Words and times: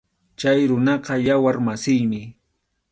Chay 0.39 0.59
runaqa 0.69 1.13
yawar 1.27 1.57
masiymi. 1.65 2.21